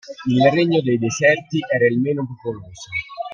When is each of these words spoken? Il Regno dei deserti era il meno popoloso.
Il 0.29 0.49
Regno 0.51 0.81
dei 0.81 0.97
deserti 0.97 1.59
era 1.71 1.85
il 1.85 1.99
meno 1.99 2.25
popoloso. 2.25 2.89